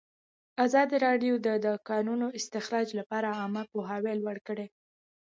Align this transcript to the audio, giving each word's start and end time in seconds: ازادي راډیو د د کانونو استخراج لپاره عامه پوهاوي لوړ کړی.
ازادي 0.65 0.97
راډیو 1.05 1.33
د 1.45 1.47
د 1.65 1.67
کانونو 1.89 2.27
استخراج 2.39 2.87
لپاره 2.99 3.29
عامه 3.39 3.63
پوهاوي 3.71 4.13
لوړ 4.21 4.37
کړی. 4.47 4.67